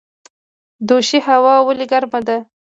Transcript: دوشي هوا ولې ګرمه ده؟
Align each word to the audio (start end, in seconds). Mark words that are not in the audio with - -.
دوشي 0.87 1.19
هوا 1.27 1.55
ولې 1.67 1.85
ګرمه 1.91 2.19
ده؟ 2.27 2.37